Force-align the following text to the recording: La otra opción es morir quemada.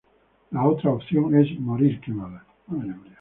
La 0.51 0.63
otra 0.63 0.89
opción 0.89 1.35
es 1.35 1.59
morir 1.59 2.01
quemada. 2.01 2.43